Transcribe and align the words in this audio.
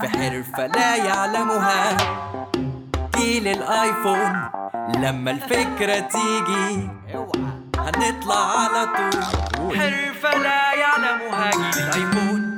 في 0.00 0.08
حرفة 0.08 0.66
لا 0.66 0.96
يعلمها. 0.96 1.96
جيل 3.16 3.48
الايفون 3.48 4.32
لما 4.96 5.30
الفكرة 5.30 5.98
تيجي 6.00 6.88
هنطلع 7.78 8.58
على 8.58 8.86
طول. 8.86 9.22
حرفة 9.78 10.38
لا 10.38 10.74
يعلمها 10.74 11.50
جيل 11.50 11.82
الايفون 11.84 12.54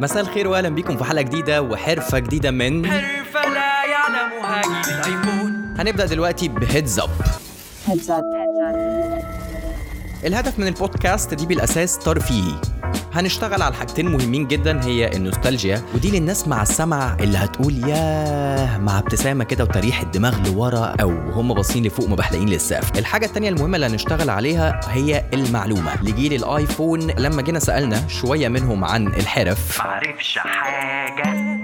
مساء 0.00 0.22
الخير 0.22 0.48
واهلا 0.48 0.68
بيكم 0.68 0.96
في 0.96 1.04
حلقة 1.04 1.22
جديدة 1.22 1.62
وحرفة 1.62 2.18
جديدة 2.18 2.50
من 2.50 2.86
حرفة 2.90 3.48
لا 3.48 3.84
يعلمها 3.84 4.62
جيل 4.62 4.94
الايفون 4.94 5.74
هنبدأ 5.78 6.06
دلوقتي 6.06 6.48
ب 6.48 6.56
heads 6.56 6.98
up 7.00 7.10
Heads 7.88 8.08
up. 8.10 8.41
الهدف 10.24 10.58
من 10.58 10.66
البودكاست 10.66 11.34
دي 11.34 11.46
بالأساس 11.46 11.98
ترفيهي 11.98 12.54
هنشتغل 13.12 13.62
على 13.62 13.74
حاجتين 13.74 14.08
مهمين 14.08 14.46
جدا 14.48 14.84
هي 14.84 15.16
النوستالجيا 15.16 15.82
ودي 15.94 16.18
للناس 16.18 16.48
مع 16.48 16.62
السمع 16.62 17.16
اللي 17.20 17.38
هتقول 17.38 17.88
ياه 17.88 18.78
مع 18.78 18.98
ابتسامة 18.98 19.44
كده 19.44 19.64
وتريح 19.64 20.00
الدماغ 20.00 20.48
لورا 20.48 20.94
أو 21.00 21.10
هم 21.10 21.54
باصين 21.54 21.86
لفوق 21.86 22.08
مبحلقين 22.08 22.48
للسقف. 22.48 22.98
الحاجة 22.98 23.26
التانية 23.26 23.48
المهمة 23.48 23.74
اللي 23.76 23.86
هنشتغل 23.86 24.30
عليها 24.30 24.80
هي 24.88 25.24
المعلومة. 25.34 26.02
لجيل 26.02 26.32
الآيفون 26.32 27.10
لما 27.10 27.42
جينا 27.42 27.58
سألنا 27.58 28.08
شوية 28.08 28.48
منهم 28.48 28.84
عن 28.84 29.06
الحرف. 29.06 29.78
معرفش 29.78 30.38
حاجة. 30.38 31.56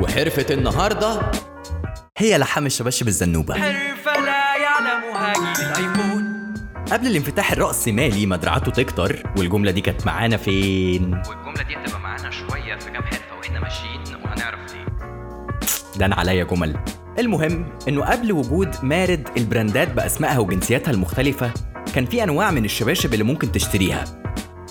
وحرفه 0.00 0.46
النهارده 0.50 1.20
هي 2.18 2.38
لحام 2.38 2.66
الشباشب 2.66 3.08
الزنوبة. 3.08 3.54
حرفة 3.54 4.20
لا 4.20 4.56
يعلمها. 4.56 5.32
جيل 5.32 5.66
الايفون 5.66 5.99
قبل 6.90 7.06
الانفتاح 7.06 7.52
الرأسمالي 7.52 8.26
ما 8.26 8.33
درعاته 8.33 8.70
تكتر 8.70 9.22
والجملة 9.38 9.70
دي 9.70 9.80
كانت 9.80 10.06
معانا 10.06 10.36
فين؟ 10.36 11.04
والجملة 11.04 11.62
دي 11.68 11.76
هتبقى 11.76 12.00
معانا 12.00 12.30
شوية 12.30 12.76
في 12.78 12.90
كام 12.90 13.02
حتة 13.02 13.36
وإحنا 13.38 13.60
ماشيين 13.60 14.00
وهنعرف 14.24 14.74
ليه 14.74 14.86
ده 15.98 16.06
أنا 16.06 16.14
عليا 16.14 16.44
جمل. 16.44 16.76
المهم 17.18 17.66
إنه 17.88 18.02
قبل 18.04 18.32
وجود 18.32 18.74
مارد 18.82 19.28
البراندات 19.36 19.92
بأسمائها 19.92 20.38
وجنسياتها 20.38 20.90
المختلفة 20.90 21.50
كان 21.94 22.04
في 22.06 22.22
أنواع 22.22 22.50
من 22.50 22.64
الشباشب 22.64 23.12
اللي 23.12 23.24
ممكن 23.24 23.52
تشتريها. 23.52 24.04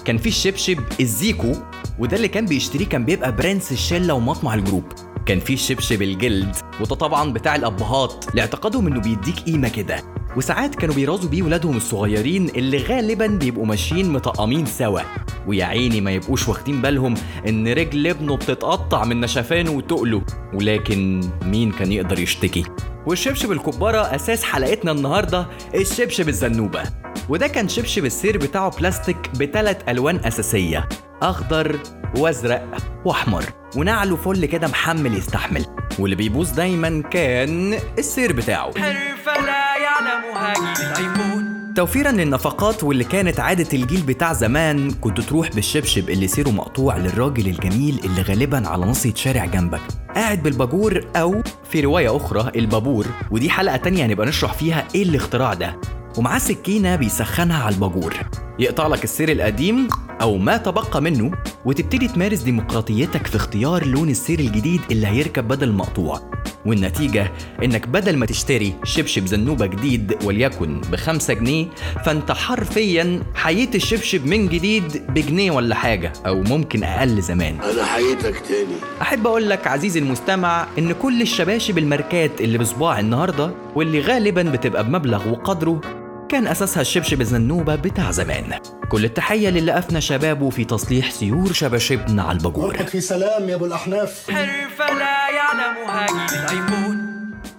كان 0.06 0.18
في 0.18 0.30
الشبشب 0.30 0.80
الزيكو 1.00 1.54
وده 2.00 2.18
اللي 2.18 2.28
كان 2.28 2.46
بيشتريه 2.46 2.86
كان 2.86 3.06
بيبقى 3.06 3.36
برنس 3.36 3.72
الشلة 3.72 4.14
ومطمع 4.14 4.54
الجروب. 4.54 4.84
كان 5.26 5.40
في 5.40 5.54
الشبشب 5.54 6.02
الجلد 6.02 6.56
وده 6.82 6.96
طبعا 6.96 7.34
بتاع 7.34 7.56
الأبهات 7.56 8.26
لاعتقادهم 8.36 8.88
انه 8.88 9.00
بيديك 9.02 9.40
قيمة 9.40 9.70
كده. 9.70 10.19
وساعات 10.38 10.76
كانوا 10.76 10.96
بيرازوا 10.96 11.30
بيه 11.30 11.44
ولادهم 11.44 11.78
الصغيرين 11.78 12.50
اللي 12.50 12.78
غالبا 12.78 13.28
بيبقوا 13.28 13.66
ماشيين 13.66 14.10
مطقمين 14.10 14.66
سوا. 14.66 15.02
ويا 15.48 15.66
عيني 15.66 16.02
ما 16.02 16.12
يبقوش 16.12 16.48
واخدين 16.48 16.82
بالهم 16.82 17.14
إن 17.48 17.68
رجل 17.68 18.08
ابنه 18.08 18.36
بتتقطع 18.36 19.04
من 19.04 19.22
نشفانه 19.22 19.72
وتقله. 19.72 20.22
ولكن 20.54 21.22
مين 21.46 21.72
كان 21.72 21.92
يقدر 21.92 22.20
يشتكي؟ 22.20 22.64
والشبشب 23.08 23.52
الكبارة 23.52 24.16
أساس 24.16 24.44
حلقتنا 24.44 24.92
النهاردة 24.92 25.48
الشبشب 25.76 26.30
الزنوبة. 26.30 26.84
وده 27.30 27.48
كان 27.48 27.68
شبشب 27.70 28.06
السير 28.06 28.38
بتاعه 28.38 28.78
بلاستيك 28.78 29.30
بثلاث 29.40 29.90
ألوان 29.90 30.16
أساسية 30.26 30.90
أخضر 31.22 31.80
وأزرق 32.18 32.78
وأحمر. 33.06 33.44
ونعله 33.76 34.16
فل 34.16 34.46
كده 34.46 34.68
محمل 34.68 35.18
يستحمل. 35.18 35.66
واللي 36.00 36.16
بيبوظ 36.16 36.52
دايما 36.52 37.02
كان 37.02 37.80
السير 37.98 38.34
بتاعه. 38.34 38.72
حرفة 38.80 39.46
لا 39.46 39.78
يعلمها 39.78 40.54
جيل 40.54 40.86
الايفون 40.88 41.60
توفيرا 41.76 42.12
للنفقات 42.12 42.84
واللي 42.84 43.04
كانت 43.04 43.40
عادة 43.40 43.68
الجيل 43.74 44.02
بتاع 44.02 44.34
زمان 44.34 44.92
كنت 44.92 45.22
تروح 45.22 45.50
بالشبشب 45.56 46.10
اللي 46.10 46.28
سيره 46.28 46.50
مقطوع 46.50 46.98
للراجل 46.98 47.48
الجميل 47.48 48.00
اللي 48.04 48.22
غالبا 48.22 48.68
على 48.68 48.86
نصية 48.86 49.14
شارع 49.14 49.46
جنبك. 49.46 49.82
قاعد 50.16 50.44
بالباجور 50.44 51.02
أو 51.16 51.42
في 51.72 51.82
رواية 51.82 52.16
أخرى 52.18 52.52
البابور. 52.56 53.06
ودي 53.32 53.50
حلقة 53.50 53.78
تانية 53.78 54.06
هنبقى 54.06 54.28
نشرح 54.28 54.54
فيها 54.54 54.88
إيه 54.96 55.04
الاختراع 55.04 55.54
ده. 55.54 55.76
ومعاه 56.18 56.40
سكينة 56.40 56.96
بيسخنها 56.96 57.64
على 57.64 57.76
الباجور 57.76 58.14
يقطع 58.60 58.88
لك 58.88 59.04
السير 59.04 59.32
القديم 59.32 59.88
أو 60.22 60.38
ما 60.38 60.58
تبقى 60.58 61.02
منه. 61.02 61.32
وتبتدي 61.70 62.08
تمارس 62.08 62.40
ديمقراطيتك 62.40 63.28
في 63.28 63.36
اختيار 63.36 63.86
لون 63.86 64.10
السير 64.10 64.40
الجديد 64.40 64.82
اللي 64.92 65.08
هيركب 65.08 65.48
بدل 65.48 65.68
المقطوع 65.68 66.32
والنتيجة 66.66 67.32
إنك 67.64 67.88
بدل 67.88 68.18
ما 68.18 68.26
تشتري 68.26 68.74
شبشب 68.84 69.26
زنوبة 69.26 69.66
جديد 69.66 70.18
وليكن 70.24 70.82
بخمسة 70.92 71.34
جنيه 71.34 71.66
فأنت 72.06 72.32
حرفيا 72.32 73.24
حييت 73.36 73.76
الشبشب 73.76 74.26
من 74.26 74.48
جديد 74.48 75.04
بجنيه 75.10 75.52
ولا 75.52 75.76
حاجة 75.76 76.14
أو 76.28 76.42
ممكن 76.42 76.84
أقل 76.84 77.22
زمان. 77.22 77.56
أنا 77.62 77.86
حييتك 77.86 78.40
تاني. 78.48 78.76
أحب 79.02 79.28
أقول 79.28 79.50
لك 79.50 79.68
عزيزي 79.68 80.00
المستمع 80.00 80.68
إن 80.78 80.92
كل 80.92 81.22
الشباشب 81.22 81.78
الماركات 81.78 82.42
اللي 82.42 82.58
بصباع 82.58 83.00
النهاردة 83.00 83.52
واللي 83.76 84.02
غالبا 84.02 84.42
بتبقى 84.44 84.84
بمبلغ 84.84 85.30
وقدره 85.30 85.82
كان 86.30 86.48
أساسها 86.48 86.82
الشبشب 86.82 87.22
الزنوبة 87.22 87.76
بتاع 87.76 88.12
زمان. 88.12 88.60
كل 88.90 89.06
التحية 89.06 89.50
للي 89.50 89.78
أفنى 89.78 90.02
شبابه 90.02 90.50
في 90.50 90.66
تصليح 90.66 91.12
سيور 91.12 91.54
شباشبنا 91.54 92.24
على 92.24 92.38
الباجور. 92.38 92.78
في 92.78 93.02
سلام 93.02 93.50
يا 93.50 93.56
أبو 93.56 93.66
الأحناف. 93.66 94.32
حرفة 94.32 94.94
لا 94.94 95.30
يعلمها 95.30 96.08
جيل 96.08 96.40
الأيفون. 96.40 97.10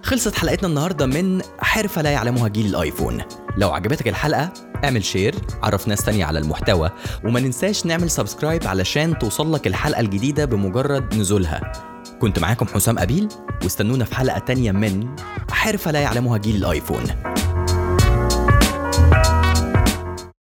خلصت 0.03 0.35
حلقتنا 0.35 0.67
النهارده 0.67 1.05
من 1.05 1.41
حرفة 1.59 2.01
لا 2.01 2.09
يعلمها 2.09 2.47
جيل 2.47 2.65
الأيفون. 2.65 3.21
لو 3.57 3.71
عجبتك 3.71 4.07
الحلقة 4.07 4.53
اعمل 4.83 5.05
share. 5.05 5.35
عرف 5.63 5.87
ناس 5.87 6.05
تانية 6.05 6.25
على 6.25 6.39
المحتوى. 6.39 6.91
وما 7.23 7.39
ننساش 7.39 7.85
نعمل 7.85 8.09
subscribe 8.09 8.67
علشان 8.67 9.19
توصلك 9.19 9.67
الحلقة 9.67 9.99
الجديدة 9.99 10.45
بمجرد 10.45 11.15
نزولها. 11.15 11.71
كنت 12.19 12.39
معاكم 12.39 12.65
حسام 12.65 12.99
أبيل 12.99 13.27
واستنونا 13.63 14.05
في 14.05 14.15
حلقة 14.15 14.39
تانية 14.39 14.71
من 14.71 15.15
حرفة 15.51 15.91
لا 15.91 15.99
يعلمها 15.99 16.37
جيل 16.37 16.55
الأيفون. 16.55 17.03